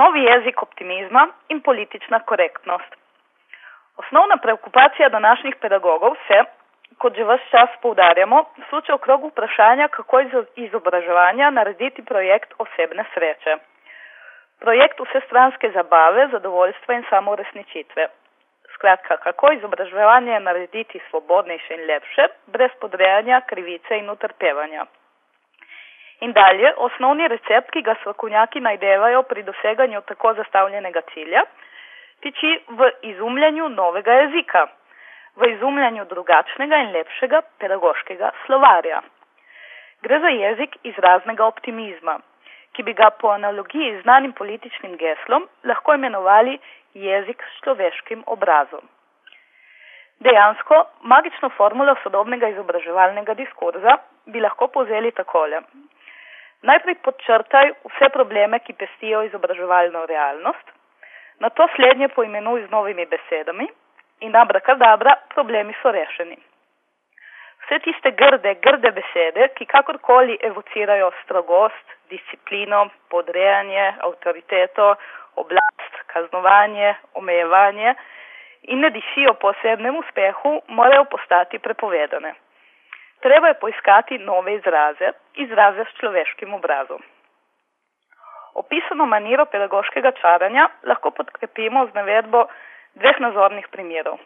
novi 0.00 0.20
jezik 0.30 0.62
optimizma 0.62 1.28
in 1.48 1.60
politična 1.60 2.18
korektnost. 2.30 2.90
Osnovna 4.02 4.36
preokupacija 4.36 5.08
današnjih 5.08 5.54
pedagogov 5.62 6.12
se, 6.26 6.38
kot 6.98 7.12
že 7.16 7.24
vse 7.24 7.50
čas 7.50 7.70
poudarjamo, 7.82 8.44
sluča 8.68 8.94
okrog 8.94 9.20
vprašanja, 9.24 9.88
kako 9.88 10.20
iz 10.20 10.32
izobraževanja 10.56 11.50
narediti 11.50 12.04
projekt 12.04 12.50
osebne 12.58 13.04
sreče. 13.14 13.56
Projekt 14.60 15.00
vsestranske 15.00 15.70
zabave, 15.76 16.28
zadovoljstva 16.32 16.94
in 16.94 17.04
samoresničitve. 17.10 18.08
Skratka, 18.74 19.16
kako 19.16 19.52
izobraževanje 19.52 20.40
narediti 20.40 21.00
svobodnejše 21.10 21.74
in 21.74 21.86
lepše, 21.86 22.24
brez 22.46 22.70
podrejanja, 22.80 23.40
krivice 23.40 23.98
in 23.98 24.10
utrpevanja. 24.10 24.84
In 26.20 26.32
dalje, 26.32 26.72
osnovni 26.76 27.28
recept, 27.28 27.70
ki 27.72 27.82
ga 27.82 27.94
strokovnjaki 28.00 28.60
najdevajo 28.60 29.22
pri 29.28 29.42
doseganju 29.42 30.02
tako 30.08 30.34
zastavljenega 30.36 31.00
cilja, 31.12 31.44
tiči 32.20 32.50
v 32.80 32.90
izumljanju 33.12 33.68
novega 33.68 34.16
jezika, 34.18 34.66
v 35.40 35.48
izumljanju 35.54 36.04
drugačnega 36.10 36.76
in 36.84 36.92
lepšega 36.96 37.40
pedagoškega 37.62 38.32
slovarja. 38.44 39.00
Gre 40.04 40.20
za 40.20 40.28
jezik 40.28 40.76
izraznega 40.90 41.46
optimizma, 41.46 42.18
ki 42.72 42.82
bi 42.82 42.92
ga 42.92 43.10
po 43.10 43.32
analogiji 43.32 43.94
z 43.96 44.02
znanim 44.02 44.32
političnim 44.32 44.96
geslom 44.96 45.46
lahko 45.64 45.94
imenovali 45.94 46.58
jezik 46.94 47.42
s 47.42 47.64
človeškim 47.64 48.24
obrazom. 48.26 48.84
Dejansko, 50.20 50.84
magično 51.02 51.48
formulo 51.56 51.94
sodobnega 52.02 52.48
izobraževalnega 52.52 53.34
diskurza 53.34 53.96
bi 54.26 54.40
lahko 54.40 54.68
povzeli 54.68 55.12
takole. 55.16 55.62
Najprej 56.60 56.98
podčrtaj 57.00 57.70
vse 57.88 58.08
probleme, 58.12 58.58
ki 58.60 58.74
pestijo 58.76 59.22
izobraževalno 59.24 60.04
realnost, 60.06 60.72
na 61.40 61.48
to 61.50 61.64
slednje 61.76 62.08
poimenuj 62.12 62.66
z 62.66 62.70
novimi 62.70 63.06
besedami 63.08 63.64
in 64.20 64.36
abrakadabra, 64.36 65.14
problemi 65.34 65.72
so 65.80 65.92
rešeni. 65.92 66.36
Vse 67.64 67.78
tiste 67.86 68.12
grde, 68.12 68.54
grde 68.66 68.90
besede, 68.92 69.48
ki 69.56 69.64
kakorkoli 69.72 70.36
evocirajo 70.50 71.08
strogost, 71.22 71.96
disciplino, 72.12 72.82
podrejanje, 73.08 73.86
avtoriteto, 74.10 74.90
oblast, 75.40 76.04
kaznovanje, 76.12 76.94
omejevanje 77.14 77.94
in 78.62 78.84
ne 78.84 78.90
dišijo 78.92 79.32
po 79.40 79.54
osebnem 79.54 79.96
uspehu, 79.96 80.58
morajo 80.68 81.04
postati 81.04 81.58
prepovedane. 81.58 82.34
Treba 83.20 83.48
je 83.48 83.60
poiskati 83.60 84.18
nove 84.18 84.54
izraze, 84.54 85.12
izraze 85.34 85.84
s 85.84 85.98
človeškim 86.00 86.54
obrazom. 86.54 87.02
Opisano 88.54 89.06
maniro 89.06 89.44
pedagoškega 89.44 90.12
čaranja 90.20 90.68
lahko 90.82 91.10
podkrepimo 91.10 91.86
z 91.86 91.94
navedbo 91.94 92.46
dveh 92.94 93.20
nazornih 93.20 93.68
primerov. 93.68 94.16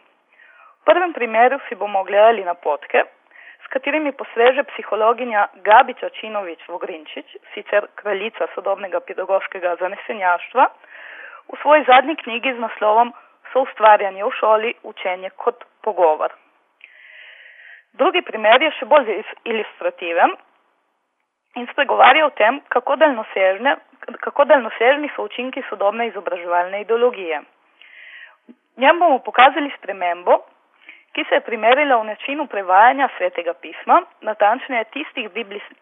V 0.81 0.85
prvem 0.85 1.13
primeru 1.13 1.59
si 1.67 1.75
bomo 1.75 1.99
ogledali 1.99 2.43
napotke, 2.43 3.03
s 3.65 3.67
katerimi 3.73 4.11
posveže 4.11 4.63
psihologinja 4.63 5.47
Gabi 5.65 5.93
Čačinovič 5.99 6.67
Vogrinčič, 6.67 7.35
sicer 7.53 7.87
kraljica 7.95 8.47
sodobnega 8.55 8.99
pedagoškega 8.99 9.75
zanesenjaštva, 9.81 10.65
v 11.51 11.61
svoji 11.61 11.83
zadnji 11.87 12.15
knjigi 12.15 12.53
z 12.53 12.59
naslovom 12.59 13.13
Soustvarjanje 13.53 14.23
v 14.23 14.31
šoli, 14.39 14.73
učenje 14.83 15.29
kot 15.35 15.65
pogovor. 15.81 16.33
Drugi 17.95 18.21
primer 18.27 18.61
je 18.61 18.71
še 18.75 18.85
bolj 18.91 19.11
ilustrativen 19.47 20.33
in 21.55 21.67
spregovarja 21.71 22.25
o 22.25 22.33
tem, 22.35 22.59
kako 22.73 22.97
daljnosežne, 22.99 23.75
kako 24.25 24.45
daljnosežni 24.49 25.09
so 25.15 25.23
učinki 25.29 25.63
sodobne 25.69 26.09
izobraževalne 26.09 26.81
ideologije. 26.83 27.39
Njem 28.83 28.99
bomo 28.99 29.21
pokazali 29.23 29.71
spremembo, 29.77 30.41
ki 31.15 31.23
se 31.29 31.39
je 31.39 31.45
primerila 31.47 32.01
v 32.01 32.09
načinu 32.11 32.47
prevajanja 32.51 33.07
svetega 33.17 33.53
pisma, 33.53 34.01
natančneje 34.21 34.89
tistih 34.97 35.29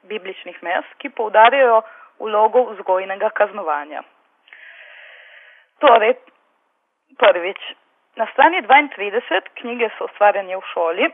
bibličnih 0.04 0.62
mest, 0.62 0.94
ki 1.02 1.10
poudarjajo 1.10 1.82
vlogo 2.20 2.68
vzgojnega 2.76 3.32
kaznovanja. 3.34 4.04
Torej, 5.82 6.14
prvič, 7.18 7.66
na 8.16 8.30
strani 8.34 8.62
32 8.62 9.42
knjige 9.62 9.90
so 9.98 10.06
ustvarjanje 10.06 10.58
v 10.58 10.66
šoli, 10.74 11.14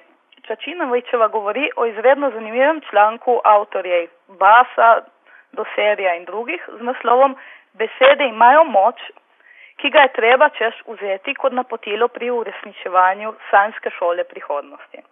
Čačinovičeva 0.50 1.28
govori 1.28 1.70
o 1.76 1.86
izredno 1.86 2.32
zanimivem 2.32 2.82
članku 2.90 3.42
avtorjev 3.44 4.08
Basa, 4.28 5.02
Doserja 5.52 6.16
in 6.16 6.26
drugih 6.26 6.62
z 6.80 6.82
naslovom 6.82 7.36
Besede 7.74 8.26
imajo 8.26 8.64
moč, 8.64 8.96
ki 9.78 9.90
ga 9.90 10.02
je 10.02 10.14
treba 10.14 10.50
češ 10.50 10.82
vzeti 10.88 11.36
kot 11.36 11.54
napotilo 11.54 12.08
pri 12.08 12.32
uresničevanju 12.32 13.34
sanjske 13.52 13.90
šole 14.00 14.24
prihodnosti. 14.24 15.04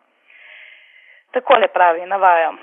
Takole 1.32 1.68
pravi, 1.68 2.06
navajam. 2.06 2.58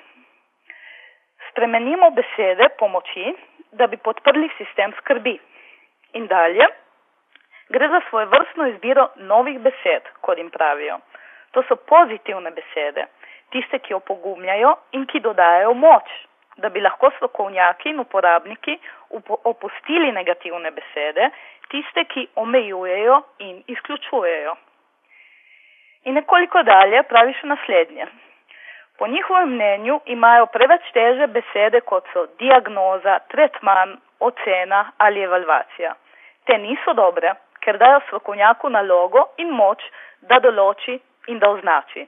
Spremenimo 1.51 2.11
besede 2.11 2.69
pomoči, 2.79 3.35
da 3.73 3.87
bi 3.87 3.97
podprli 3.97 4.51
sistem 4.59 4.93
skrbi. 4.99 5.39
In 6.13 6.27
dalje, 6.27 6.67
gre 7.69 7.89
za 7.89 8.01
svoje 8.09 8.27
vrstno 8.27 8.67
izbiro 8.67 9.09
novih 9.17 9.61
besed, 9.61 10.03
kot 10.21 10.39
jim 10.39 10.51
pravijo. 10.51 10.99
To 11.55 11.63
so 11.69 11.77
pozitivne 11.77 12.51
besede, 12.51 13.07
tiste, 13.55 13.79
ki 13.79 13.95
opogumljajo 13.95 14.73
in 14.99 15.07
ki 15.07 15.21
dodajajo 15.23 15.75
moč, 15.75 16.11
da 16.59 16.69
bi 16.69 16.83
lahko 16.83 17.11
strokovnjaki 17.17 17.89
in 17.91 18.01
uporabniki 18.03 18.79
opustili 19.45 20.13
negativne 20.13 20.71
besede, 20.71 21.31
tiste, 21.71 22.05
ki 22.05 22.27
omejujejo 22.43 23.21
in 23.39 23.63
izključujejo. 23.67 24.57
In 26.05 26.19
nekoliko 26.19 26.63
dalje 26.63 27.03
pravi 27.09 27.35
še 27.39 27.47
naslednje. 27.47 28.07
Po 28.99 29.07
njihovem 29.07 29.55
mnenju 29.55 30.01
imajo 30.07 30.47
preveč 30.47 30.91
teže 30.93 31.27
besede, 31.27 31.81
kot 31.81 32.11
so 32.13 32.27
diagnoza, 32.39 33.19
tretman, 33.31 33.97
ocena 34.21 34.85
ali 34.99 35.23
evalvacija. 35.23 35.95
Te 36.47 36.59
niso 36.59 36.93
dobre, 36.95 37.33
ker 37.61 37.79
dajo 37.79 38.03
strokovnjaku 38.07 38.71
nalogo 38.71 39.29
in 39.39 39.51
moč, 39.51 39.83
da 40.21 40.39
določi 40.39 40.99
in 41.27 41.39
da 41.39 41.51
označi. 41.51 42.07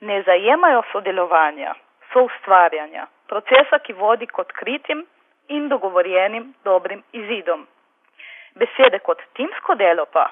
Ne 0.00 0.22
zajemajo 0.22 0.82
sodelovanja, 0.92 1.74
soustvarjanja, 2.12 3.06
procesa, 3.28 3.78
ki 3.78 3.92
vodi 3.92 4.26
k 4.26 4.38
odkritim 4.38 5.06
in 5.48 5.68
dogovorjenim 5.68 6.54
dobrim 6.64 7.02
izidom. 7.12 7.66
Besede 8.54 8.98
kot 8.98 9.22
timsko 9.34 9.74
delo 9.74 10.06
pa, 10.12 10.28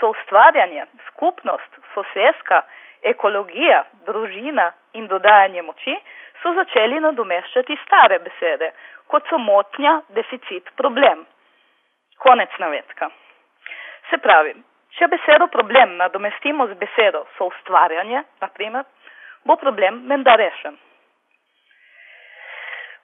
soustvarjanje, 0.00 0.84
skupnost, 1.08 1.80
sosedska, 1.94 2.62
ekologija, 3.02 3.84
družina 4.06 4.72
in 4.92 5.06
dodajanje 5.06 5.62
moči 5.62 5.96
so 6.42 6.52
začeli 6.54 7.00
nadomeščati 7.00 7.78
stare 7.84 8.18
besede, 8.24 8.72
kot 9.06 9.28
so 9.30 9.38
motnja, 9.38 10.00
deficit, 10.08 10.70
problem. 10.76 11.24
Konec 12.18 12.50
navedka. 12.58 13.10
Se 14.10 14.18
pravi, 14.18 14.54
Če 14.96 15.08
besedo 15.12 15.46
problem 15.52 15.98
nadomestimo 16.00 16.66
z 16.70 16.78
besedo 16.80 17.26
soustvarjanje, 17.36 18.22
naprimer, 18.40 18.86
bo 19.44 19.56
problem 19.60 20.00
menda 20.08 20.36
rešen. 20.40 20.78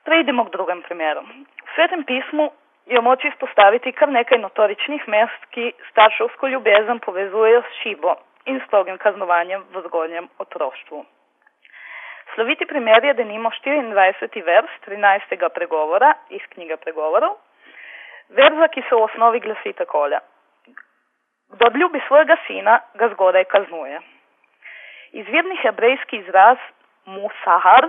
Prejdemo 0.09 0.47
k 0.47 0.55
drugem 0.55 0.81
primeru. 0.83 1.23
V 1.23 1.69
svetem 1.77 2.05
pismu 2.09 2.49
je 2.91 3.01
moč 3.01 3.25
izpostaviti 3.29 3.93
kar 3.93 4.09
nekaj 4.09 4.41
notoričnih 4.41 5.05
mest, 5.09 5.45
ki 5.55 5.69
starševsko 5.91 6.49
ljubezen 6.55 6.99
povezujejo 7.05 7.61
s 7.63 7.83
šibo 7.83 8.17
in 8.51 8.61
strogim 8.67 8.99
kaznovanjem 8.99 9.63
v 9.75 9.85
zgodnjem 9.87 10.29
otroštvu. 10.43 11.05
Sloviti 12.35 12.67
primer 12.67 13.05
je 13.05 13.15
denimo 13.15 13.51
24. 13.65 14.45
vers 14.45 14.71
13. 14.89 15.49
pregovora 15.55 16.15
iz 16.31 16.43
knjige 16.55 16.77
pregovorov, 16.77 17.37
verza, 18.29 18.69
ki 18.69 18.83
se 18.89 18.95
v 18.95 19.05
osnovi 19.05 19.41
glasi 19.41 19.73
takole. 19.77 20.19
Kdo 21.53 21.79
ljubi 21.79 22.01
svojega 22.07 22.37
sina, 22.47 22.81
ga 22.95 23.09
zgodaj 23.09 23.45
kaznuje. 23.45 24.01
Izvirni 25.13 25.57
hebrejski 25.57 26.17
izraz 26.17 26.59
musahar 27.05 27.89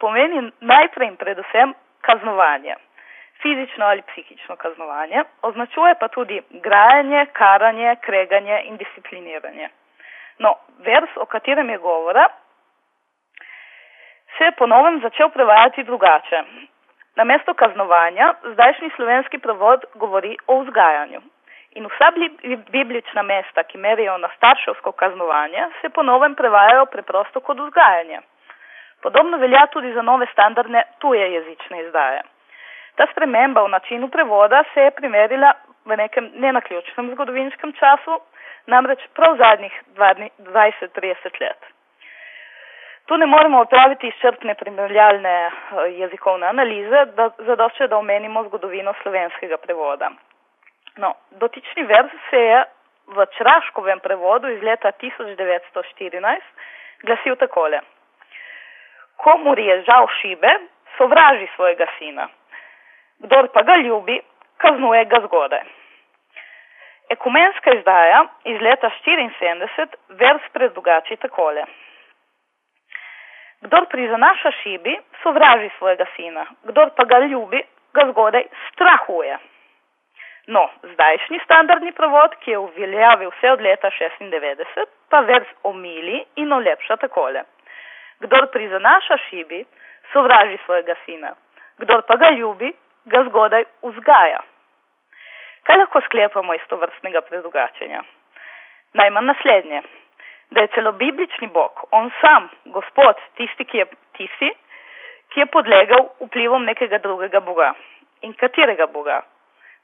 pomeni 0.00 0.52
najprej 0.60 1.08
in 1.08 1.16
predvsem 1.16 1.74
kaznovanje, 2.00 2.74
fizično 3.42 3.86
ali 3.86 4.02
psihično 4.02 4.56
kaznovanje, 4.56 5.24
označuje 5.42 5.94
pa 6.00 6.08
tudi 6.08 6.42
grajanje, 6.50 7.26
karanje, 7.32 7.96
kreganje 8.00 8.62
in 8.64 8.76
discipliniranje. 8.76 9.68
No, 10.38 10.54
vers, 10.78 11.10
o 11.16 11.26
katerem 11.26 11.70
je 11.70 11.78
govora, 11.78 12.28
se 14.38 14.44
je 14.44 14.52
ponovem 14.52 15.00
začel 15.00 15.28
prevajati 15.28 15.84
drugače. 15.84 16.42
Na 17.16 17.24
mesto 17.24 17.54
kaznovanja 17.54 18.34
zdajšnji 18.52 18.90
slovenski 18.96 19.38
prevod 19.38 19.84
govori 19.94 20.36
o 20.46 20.60
vzgajanju. 20.60 21.20
In 21.76 21.84
vsa 21.92 22.08
biblična 22.72 23.22
mesta, 23.22 23.62
ki 23.68 23.78
merijo 23.78 24.16
na 24.18 24.28
starševsko 24.36 24.92
kaznovanje, 24.92 25.66
se 25.80 25.88
ponovem 25.88 26.34
prevajajo 26.34 26.86
preprosto 26.86 27.40
kot 27.40 27.58
vzgajanje. 27.60 28.20
Podobno 29.02 29.36
velja 29.38 29.66
tudi 29.72 29.92
za 29.92 30.02
nove 30.02 30.26
standardne 30.32 30.82
tuje 30.98 31.32
jezične 31.32 31.82
izdaje. 31.82 32.22
Ta 32.96 33.06
sprememba 33.10 33.62
v 33.62 33.68
načinu 33.68 34.08
prevoda 34.08 34.64
se 34.74 34.80
je 34.80 34.90
primerila 34.90 35.52
v 35.84 35.96
nekem 35.96 36.30
nenaključnem 36.34 37.10
zgodovinskem 37.12 37.72
času, 37.72 38.20
namreč 38.66 39.04
prav 39.14 39.36
zadnjih 39.36 39.82
20-30 39.96 41.40
let. 41.40 41.66
Tu 43.06 43.16
ne 43.16 43.26
moremo 43.26 43.60
opraviti 43.60 44.08
izčrpne 44.08 44.54
primerjalne 44.54 45.34
eh, 45.46 45.52
jezikovne 45.98 46.46
analize, 46.46 47.04
da 47.16 47.30
zadošče, 47.38 47.88
da 47.88 47.96
omenimo 47.96 48.44
zgodovino 48.48 48.94
slovenskega 49.02 49.56
prevoda. 49.56 50.10
No, 50.96 51.14
dotični 51.30 51.82
vers 51.82 52.12
se 52.30 52.36
je 52.36 52.64
v 53.06 53.26
Čraškovem 53.36 54.00
prevodu 54.00 54.48
iz 54.48 54.62
leta 54.62 54.92
1914 54.92 56.40
glasil 57.02 57.36
takole. 57.36 57.80
Komur 59.16 59.58
je 59.58 59.82
žal 59.84 60.08
šibe, 60.20 60.52
sovraži 60.96 61.48
svojega 61.56 61.86
sina. 61.98 62.28
Kdor 63.18 63.48
pa 63.52 63.62
ga 63.62 63.76
ljubi, 63.76 64.20
kaznuje 64.56 65.04
ga 65.04 65.20
zgodaj. 65.24 65.64
Ekumenska 67.10 67.74
izdaja 67.74 68.24
iz 68.44 68.60
leta 68.60 68.90
74 69.06 69.86
vers 70.08 70.42
predrugači 70.52 71.16
takole. 71.16 71.64
Kdor 73.60 73.86
prizanaša 73.90 74.50
šibi, 74.62 74.96
sovraži 75.22 75.70
svojega 75.78 76.04
sina. 76.16 76.46
Kdor 76.64 76.90
pa 76.96 77.04
ga 77.04 77.18
ljubi, 77.18 77.62
ga 77.94 78.08
zgodaj 78.10 78.44
strahuje. 78.72 79.38
No, 80.46 80.68
zdajšnji 80.82 81.40
standardni 81.44 81.92
prevod, 81.92 82.34
ki 82.40 82.50
je 82.50 82.58
uveljavil 82.58 83.30
vse 83.30 83.50
od 83.50 83.60
leta 83.60 83.90
96, 83.90 84.86
pa 85.10 85.20
vers 85.20 85.48
omili 85.62 86.24
in 86.36 86.52
olepša 86.52 86.96
takole. 86.96 87.42
Kdor 88.20 88.46
prizanaša 88.52 89.16
šibi, 89.28 89.64
sovraži 90.12 90.58
svojega 90.64 90.94
sina. 91.04 91.34
Kdor 91.78 92.02
pa 92.06 92.16
ga 92.16 92.30
ljubi, 92.30 92.72
ga 93.04 93.24
zgodaj 93.28 93.64
vzgaja. 93.82 94.40
Kaj 95.62 95.76
lahko 95.82 96.00
sklepamo 96.00 96.54
iz 96.54 96.62
to 96.68 96.76
vrstnega 96.76 97.20
predrugačenja? 97.20 98.02
Najmanj 98.94 99.26
naslednje, 99.26 99.82
da 100.50 100.60
je 100.60 100.74
celo 100.74 100.92
biblični 100.92 101.48
Bog, 101.48 101.88
on 101.90 102.10
sam, 102.20 102.48
gospod, 102.64 103.16
tisti, 103.34 103.64
ki 103.64 103.78
je 103.78 103.86
tisti, 104.12 104.50
ki 105.34 105.40
je 105.40 105.46
podlegal 105.46 106.08
vplivom 106.20 106.64
nekega 106.64 106.98
drugega 106.98 107.40
Boga. 107.40 107.74
In 108.22 108.32
katerega 108.32 108.86
Boga? 108.86 109.22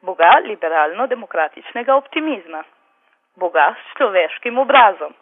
Boga 0.03 0.31
liberalno-demokratičnega 0.45 1.95
optimizma. 1.95 2.65
Boga 3.37 3.75
s 3.79 3.99
človeškim 3.99 4.59
obrazom. 4.59 5.15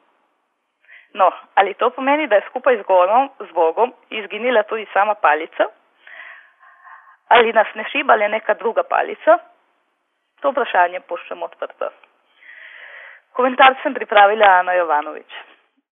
No, 1.12 1.31
ali 1.55 1.75
to 1.75 1.91
pomeni, 1.91 2.27
da 2.27 2.37
je 2.37 2.47
skupaj 2.49 2.77
z, 2.77 2.82
gorom, 2.87 3.31
z 3.38 3.53
Bogom 3.53 3.93
izginila 4.11 4.62
tudi 4.62 4.87
sama 4.93 5.15
palica? 5.15 5.67
Ali 7.29 7.53
nas 7.53 7.67
ne 7.75 7.85
šiba 7.93 8.15
le 8.15 8.29
neka 8.29 8.55
druga 8.55 8.82
palica? 8.82 9.38
To 10.41 10.50
vprašanje 10.50 11.00
puščam 11.00 11.43
odprto. 11.43 11.91
Komentar 13.33 13.76
sem 13.83 13.94
pripravila 13.94 14.47
Ana 14.61 14.73
Jovanovič. 14.73 15.50